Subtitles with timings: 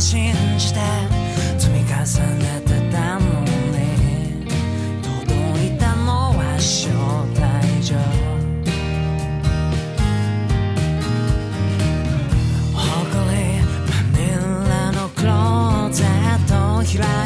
[0.00, 0.80] 信じて
[1.58, 4.46] 積み重ねてたのに
[5.02, 6.92] 届いたのは招
[7.40, 7.96] 待状
[12.74, 12.84] 誇
[13.34, 13.42] り
[13.88, 14.18] まみ
[14.68, 16.52] れのクローゼット
[16.84, 17.25] 開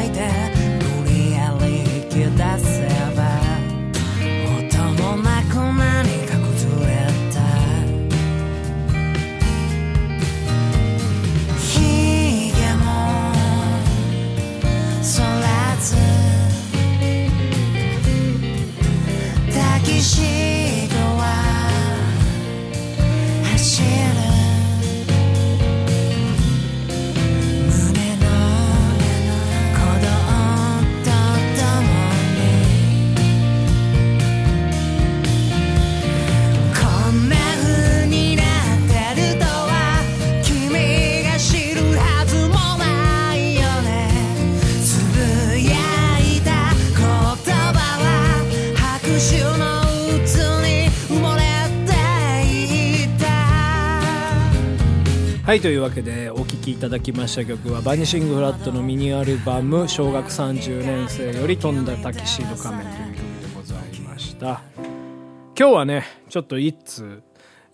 [55.51, 64.61] はいというわけでお聴きいただきました曲はバニシングフラットのミニアルバム「小学30年生より飛んだタキシード仮面」という曲でございました。
[64.79, 67.21] 今日はねちょっと一通、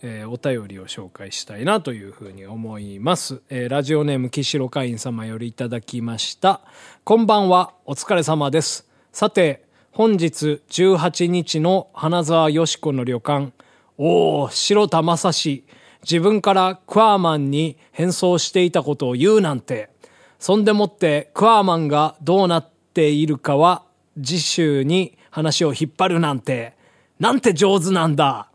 [0.02, 6.62] えーお便りを紹介したいなというふうに思います、えーラジオネーム岸路会員様よりいただきました。
[7.04, 8.88] こんばんはお疲れ様です。
[9.12, 13.52] さて本日18日の花沢よし子の旅館
[13.98, 15.64] おお白田正史。
[16.02, 19.90] 自分からクワーマンに変装していたことを言うなんて
[20.38, 23.84] そんでもってクワーマンがどうなっているかは
[24.22, 26.76] 次週に話を引っ張るなんて
[27.18, 28.48] なんて上手なんだ。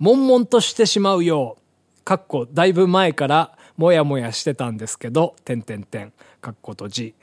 [0.00, 2.04] 悶々としてしまうよう。
[2.04, 7.14] かっこだいぶ前からもやもやしてたんですけど点点点かっこ閉じ。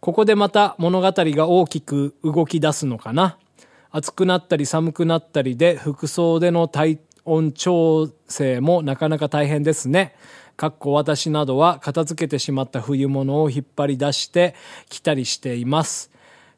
[0.00, 3.38] ここでまた物語が大きく動き出すのかな。
[3.90, 10.14] 暑くなったり寒くなったりで服装での体温調整もなかなか大変ですね。
[10.56, 14.54] かっこ私などは片付けてしまった冬物を引っ張り出して
[14.88, 16.10] 着たりしています。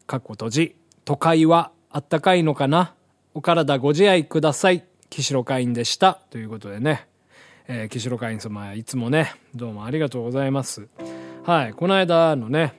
[0.07, 0.77] かっこ閉じ。
[1.05, 2.95] 都会はあったかいのかな？
[3.35, 4.85] お体ご自愛ください。
[5.11, 6.21] 岸路会員でした。
[6.31, 7.09] ということでね。
[7.67, 10.89] えー、岸路会員様いつもね、どうもありがとうございます。
[11.45, 11.73] はい。
[11.73, 12.75] この間のね、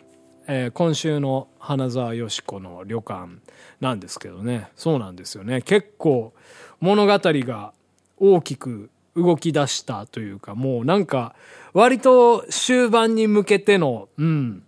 [0.47, 3.39] えー今週の花沢よし子の旅館
[3.81, 6.33] なんですけどねそうなんですよね結構
[6.79, 7.73] 物語が
[8.19, 11.35] 大きく動き出したというかもうなんか
[11.73, 14.63] 割と終盤に向けてのうん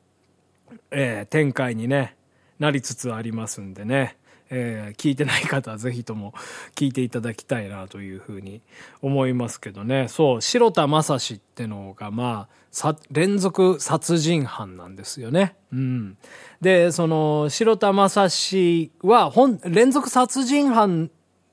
[0.92, 2.16] えー展開にね
[2.60, 4.18] なりつつありますんでね、
[4.50, 6.34] えー聞いてない方はぜひとも
[6.76, 8.62] 聞いていただきたいなというふうに
[9.02, 10.08] 思いますけどね。
[10.10, 15.56] そう白田正史ってのがまあさ連続殺人犯なんですよね。
[15.74, 16.18] うん、
[16.62, 21.10] でその白田正史は本連続殺人犯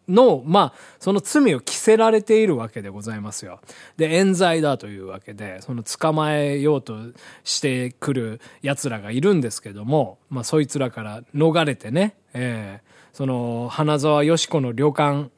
[0.08, 3.60] の、まあ、その罪を着せられているわけでございますよ。
[3.96, 6.96] で、冤罪だというわけで、その捕まえようと
[7.44, 15.30] してくる奴らがいるんですけども、まあ、そいつらから逃れてね、えーその、花沢よし子の旅館、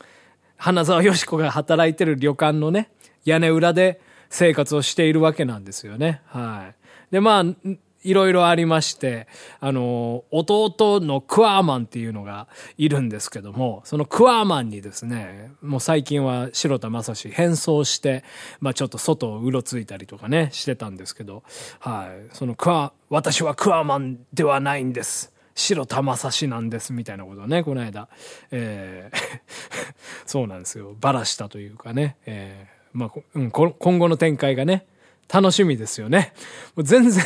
[0.59, 2.91] 花沢よし子が働いてる旅館のね、
[3.25, 6.21] 屋根裏で生活をしているわけなんですよね。
[6.27, 6.75] はい。
[7.11, 7.45] で、まあ、
[8.03, 9.27] いろいろありまして、
[9.61, 18.25] あの、弟のクワーマンっていうのがいるんですけども、そのクワーマンにですね、もう最近は白田正史変装して、
[18.61, 21.43] まあちょっと外をうろついたりとかね、してたんですけど、
[21.79, 22.35] はい。
[22.35, 25.33] そのクワ、私はクワーマンではないんです。
[25.55, 28.09] 白田正史なんですみたいなことをね、この間、
[28.51, 29.41] えー
[30.25, 30.97] そうなんですよ。
[31.01, 34.87] ばらしたというかね、えーまあ、うん、今後の展開がね、
[35.33, 36.33] 楽しみですよね。
[36.75, 37.25] もう全然、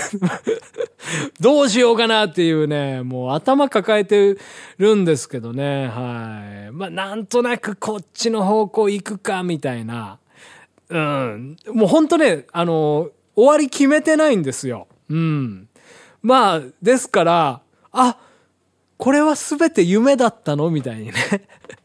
[1.41, 4.37] どうしようかなっていうね、もう頭抱えて
[4.79, 6.73] るんですけどね、はい。
[6.73, 10.19] まあ、なんとなくこっちの方向行くか、みたいな。
[10.91, 11.57] うん。
[11.69, 14.87] もう本当ね、あの、終わり決めてないんですよ。
[15.09, 15.69] うん。
[16.23, 17.61] まあ、ですから、
[17.93, 18.19] あ、
[18.97, 20.71] これは全て夢だったの？
[20.71, 21.15] みたいにね。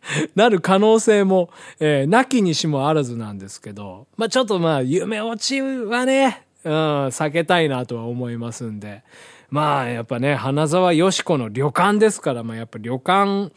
[0.35, 1.49] なる可能性も、
[1.79, 6.71] えー、なきにしもあらずなんですけど、まあちょっとまあ夢落ちはね、うん、
[7.07, 9.03] 避けたいなとは思いますんで。
[9.49, 13.51] まあやっぱね、花沢よし子の旅館ですから、まあやっぱ旅館、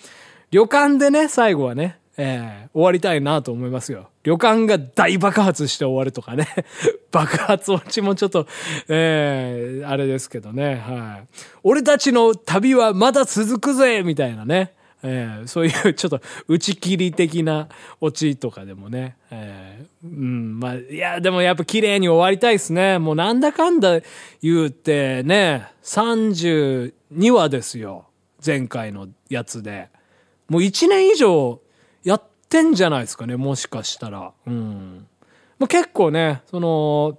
[0.51, 4.11] 旅館でね、最後はね、えー、終わりたいなと思いますよ。
[4.23, 6.47] 旅館が大爆発して終わるとかね。
[7.11, 8.47] 爆発落ちもちょっと、
[8.89, 10.77] えー、あれですけどね。
[10.77, 11.27] はい。
[11.63, 14.75] 俺たちの旅はまだ続くぜみたいなね。
[15.03, 17.69] えー、そういうちょっと打ち切り的な
[18.01, 22.99] オチとかでもね、えー、うん、まあ、いや、でもやっぱ綺麗に終わりたいですね。
[22.99, 24.01] もうなんだかんだ
[24.43, 26.93] 言うてね、32
[27.33, 28.07] 話ですよ。
[28.45, 29.89] 前回のやつで。
[30.49, 31.61] もう1年以上
[32.05, 34.33] やってんじゃないですかね、もしかしたら。
[34.47, 35.07] うん。
[35.59, 37.19] まあ、結構ね、その、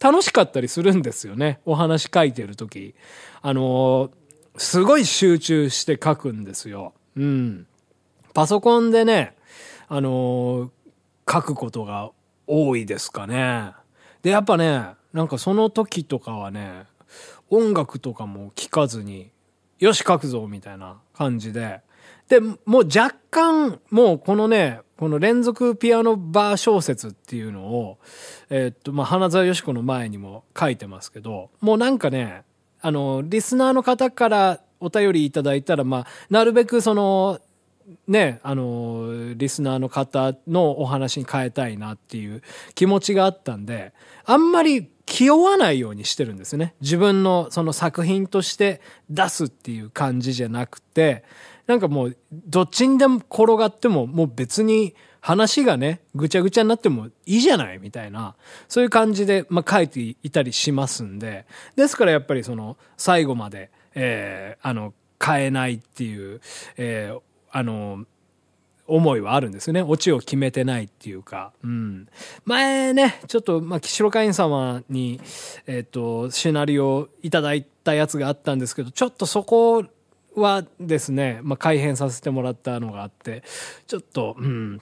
[0.00, 1.60] 楽しかったりするんですよね。
[1.66, 2.94] お話書いてる時。
[3.42, 4.10] あの
[4.56, 6.94] すごい集中して書くんですよ。
[7.16, 7.66] うん。
[8.34, 9.36] パソコンでね、
[9.88, 12.10] あのー、書くことが
[12.46, 13.72] 多いですかね。
[14.22, 16.84] で、やっぱね、なんかその時とかはね、
[17.48, 19.30] 音楽とかも聴かずに、
[19.78, 21.80] よし書くぞみたいな感じで。
[22.28, 27.98] で、もう若干、もうこのね、この連続ピアノバー小説っていうのを、
[28.50, 32.44] えー、っと、まあ、花沢よし子の前にも書いてますけど、もうなんかね、
[32.82, 37.38] あの、リスナーの方からお便りいただいたら、まあ、なるべくその、
[38.06, 42.42] ね、あの、リスナーの方のお話に変えたいなっていう
[42.74, 43.92] 気持ちがあったんで、
[44.24, 46.74] あんまり気負わないようにしてるんですね。
[46.80, 51.24] 自分のその作品として出すっていう感じじゃなくて、
[51.66, 57.78] なんかもう、どっちにでも転がっても、もう別に話がね、ぐちゃぐちゃになってもいいじゃない？
[57.78, 58.36] みたいな、
[58.68, 61.44] そういう感じで、まあ、書いていたりしますんで、
[61.74, 64.94] ですからやっぱりその、最後まで、えー、あの、
[65.24, 66.40] 変えないっていう、
[66.76, 67.20] えー、
[67.50, 68.04] あの、
[68.86, 69.82] 思いはあるんですよね。
[69.82, 71.52] オチを決めてないっていうか。
[71.62, 72.08] うん。
[72.44, 75.20] 前ね、ちょっと、まあ、岸代会員様に、
[75.66, 79.84] えっ、ー、と、シナリオをいただいたやつがあったんですけど、ちょっとそこ
[80.34, 83.44] はですね、まあ、改変させてもらったのがあって、
[83.86, 84.80] ちょっと、うん、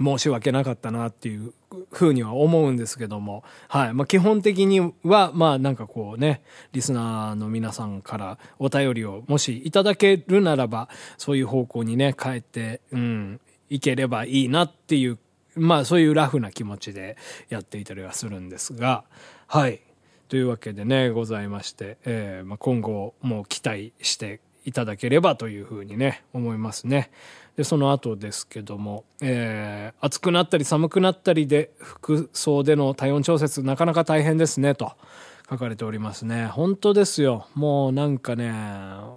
[0.00, 1.52] 申し訳なかったなっていう
[1.92, 3.94] ふうには思うんですけども、はい。
[3.94, 6.42] まあ、基本的には、まあ、なんかこうね、
[6.72, 15.18] リスナーの皆さんからお便りをもしいただけるならば、そういう方向にね、変えて、うん、いければいいなっていう、
[15.54, 17.16] まあ、そういうラフな気持ちで
[17.48, 19.04] やっていたりはするんですが、
[19.46, 19.80] はい。
[20.28, 27.10] というわけでね、ございまして、えー、まあ、今後も期待していただければというふうにね、思いますね。
[27.56, 34.92] で、その後ですけども、えー、暑くなったり寒くなったりで服装での体温調節なかなか大変ですね、と
[35.48, 36.46] 書かれておりますね。
[36.46, 37.46] 本当ですよ。
[37.54, 38.52] もうなんかね、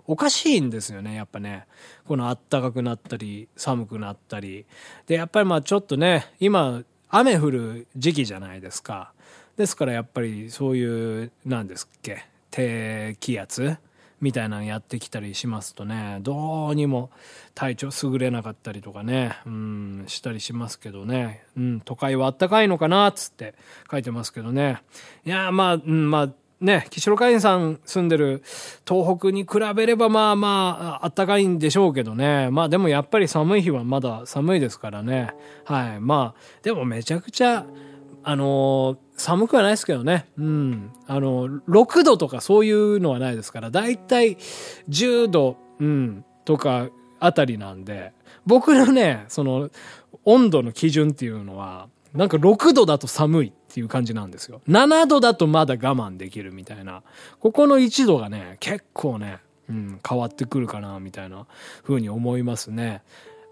[0.05, 1.65] おかしいんですよね、やっぱね。
[2.05, 4.65] この暖かくなったり、寒くなったり。
[5.07, 9.13] で、やっぱりまあちょっとね、今、雨降る時期じゃないですか。
[9.55, 13.77] ですからやっぱりそういう、なんですっけ、低気圧
[14.19, 17.11] みたいなのやってきたりしますとね、どうにも
[17.53, 23.53] 体調優れなかったりとかね、うん、したりしますけどね、うん、都会はあったかいのかなっ、つって
[23.89, 24.81] 書いてますけどね。
[25.25, 26.29] いや、まあ、うん、まあ、
[26.59, 28.41] ね、岸路海員さん住んでる
[28.87, 32.49] 東北に比べればまあまあ、あったかいんでしょうけどね。
[32.49, 35.35] まあでもやっぱり寒い日はまだ寒いですからね。
[35.65, 35.99] はい。
[35.99, 37.67] まあ、でもめちゃくちゃ、
[38.29, 40.27] あのー寒くはないですけどね。
[40.37, 40.91] うん。
[41.07, 44.37] あの、6度とかそういうのはないですから、だいたい
[44.89, 48.13] 10度、うん、とかあたりなんで、
[48.45, 49.71] 僕のね、その、
[50.23, 54.61] 温度の基準っていうのは、なんか6度だと寒いっていう感じなんですよ。
[54.67, 57.01] 7度だとまだ我慢できるみたいな。
[57.39, 61.47] ここの1度がね、結構ね、うん、変わってくるかな、みたいな
[61.83, 63.01] 風に思いますね。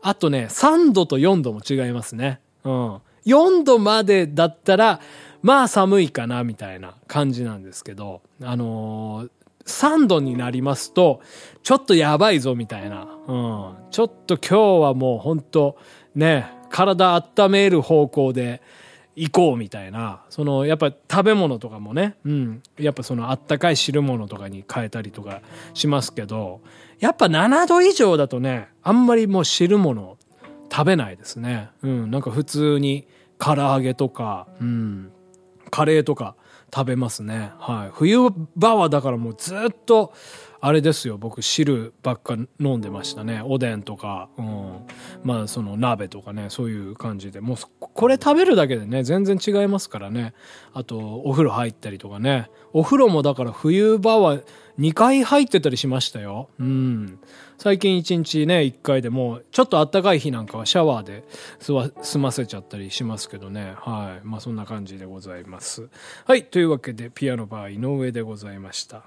[0.04, 2.40] あとね、3度と4度も違いますね。
[2.64, 3.00] うん。
[3.26, 5.02] 4度までだったら、
[5.42, 9.30] まあ寒いかなみたいな感じなんですけど、あのー、
[9.66, 11.22] 3度になりますと、
[11.64, 13.08] ちょっとやばいぞみたいな。
[13.28, 13.76] うん。
[13.92, 15.78] ちょっと今日はもう本当
[16.14, 18.62] ね、体温める方向で
[19.16, 20.24] 行こうみたいな。
[20.30, 22.64] その、やっぱ食べ物とかもね、うん。
[22.78, 25.42] やっぱそのあったかい汁物とかに変えたりとか
[25.74, 26.62] しますけど、
[27.00, 30.15] やっぱ7度以上だとね、あんまりもう汁物
[30.76, 31.70] 食べないですね。
[31.84, 32.12] うん。
[32.12, 33.08] なんか普通に
[33.40, 35.12] 唐揚げとか、うん。
[35.72, 36.36] カレーとか
[36.74, 37.52] 食べますね。
[37.60, 37.92] はい。
[37.94, 40.14] 冬場はだからもうずっと、
[40.62, 43.42] あれですよ僕汁ばっか飲んでましたね。
[43.44, 44.88] おでんとか、うん、
[45.24, 47.42] まあその鍋とかねそういう感じで。
[47.42, 50.34] もうこれ食べるだけでね全然違いますからね。
[50.74, 52.50] あとお風呂入ったりとかね。
[52.74, 54.40] お風呂もだから冬場は
[54.80, 56.50] 2回入ってたりしましたよ。
[56.60, 57.20] うん。
[57.58, 61.24] 最近1日ね1回でもちょっとあったかい日なんかはシャワーで
[62.02, 63.76] 済ませちゃったりしますけどね。
[63.78, 64.26] はい。
[64.26, 65.90] まあそんな感じでございます。
[66.26, 66.46] はい。
[66.46, 69.04] というわけでピアノバー井上でございました。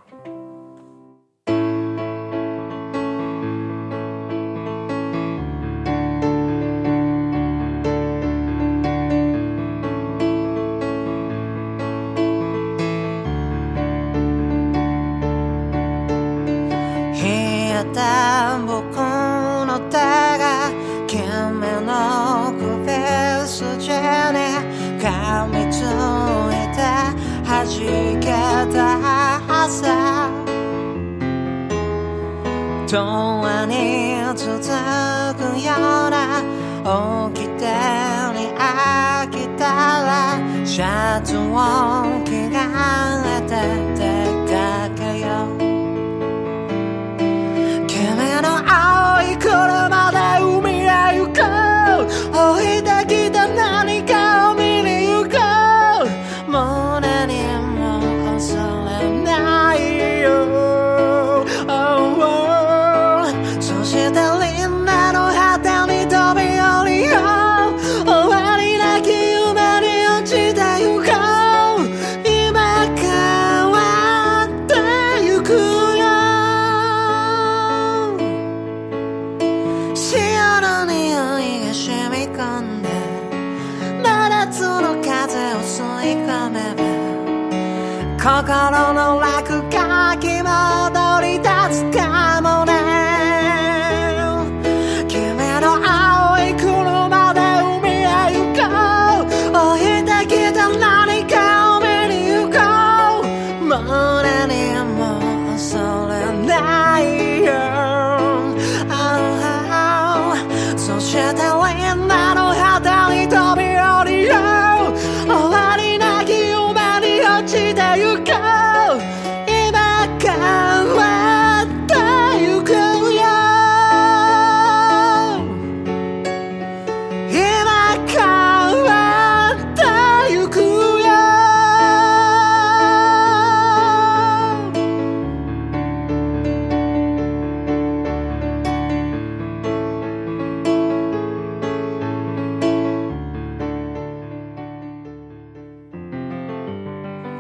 [17.93, 20.71] た僕の手が
[21.07, 21.19] 君
[21.87, 22.87] の首
[23.47, 24.37] 筋に
[24.99, 25.83] 噛みつい
[26.75, 26.79] て
[27.45, 27.57] 弾
[28.21, 28.27] け
[28.73, 28.85] た
[29.65, 30.29] 朝
[32.91, 32.95] 永
[33.45, 33.75] 遠に
[34.35, 34.49] 続
[35.37, 35.67] くよ
[36.07, 36.43] うな
[37.33, 37.61] 起きて
[38.33, 39.63] に飽きた
[40.05, 42.38] らシャツを着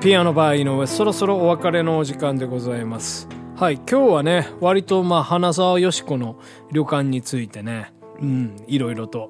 [0.09, 3.29] ピアノバー井上そろそろお別れのお時間でございます。
[3.57, 6.41] はい今日はね割とまあ花沢よし子の
[6.73, 9.29] 旅館についてねうんいろいろと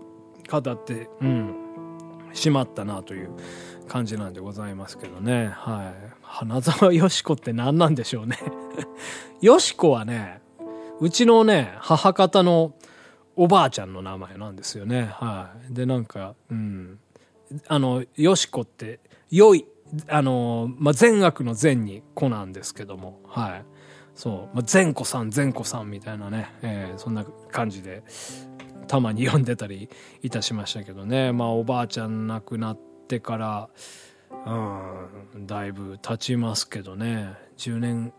[0.48, 1.56] 語ってうん
[2.32, 3.30] しまったなという
[3.88, 5.48] 感じなんでございますけどね。
[5.48, 6.14] はい。
[6.22, 8.38] 花沢よし子って何なんでしょうね。
[9.42, 10.40] よし子はね
[11.00, 12.72] うちのね母方の
[13.34, 15.10] おばあちゃんの名前なんですよね。
[15.12, 15.74] はい。
[15.74, 17.00] でなんかうん。
[17.66, 19.66] あのよし子って良い
[20.08, 23.64] あの、まあ、善悪の善に子なんですけども、はい。
[24.14, 28.02] そう、まあ、善子さん、善子さんみたいなね、えーそんな感じで、
[28.86, 29.88] たまに読んでたり
[30.22, 31.32] いたしましたけどね。
[31.32, 33.68] まあ、おばあちゃん亡くなってから、
[34.46, 37.34] うん、だいぶ経ちますけどね。
[37.58, 38.12] 10年、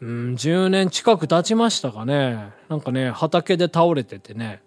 [0.00, 2.50] うん、10年近く経ちましたかね。
[2.68, 4.62] なんかね、畑で倒れててね。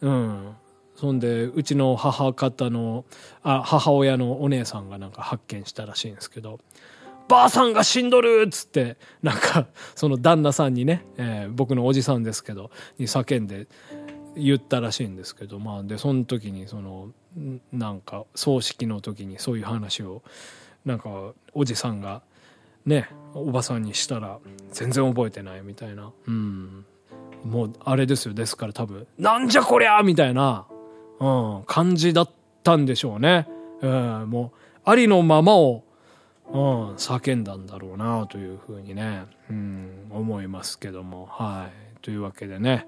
[0.00, 0.56] うん。
[0.96, 3.04] そんでうちの母方の
[3.42, 6.58] あ母親のお姉さんがなんか発見したらしいんですけど
[7.28, 13.66] 「ばあさんが死んどる!」っつってなんかその旦那さんにね、えー僕のおじさんですけどに叫んで
[14.36, 17.10] 言ったらしいんですけどまあでその時にその
[17.72, 20.22] なんか葬式の時にそういう話を
[20.84, 22.22] なんかおじさんが
[22.86, 24.38] ねおばさんにしたら
[24.72, 26.84] 全然覚えてないみたいなうん
[27.44, 30.66] もうあれですよですから多分「なんじゃこりゃ!」みたいな、
[31.20, 32.30] うん、感じだっ
[32.62, 33.48] たんでしょうね、
[33.80, 35.82] うん、もうありのままを、
[36.48, 41.26] うん、叫んだんだろうなというふうにね、うん、思いますけども。
[41.26, 41.96] はい。
[42.02, 42.86] というわけでね、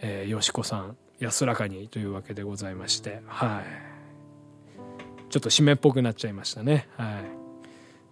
[0.00, 3.20] えーよしこさん安らかにというわけでございまして。
[3.26, 5.30] はい。
[5.30, 6.88] ちょっと締めっぽくなっちゃいましたね。
[6.96, 7.20] は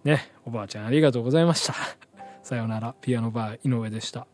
[0.05, 0.07] い。
[0.07, 1.73] ねおばあちゃんありがとうございました。
[2.43, 2.93] さようなら。
[3.01, 4.27] ピアノバー井上でした。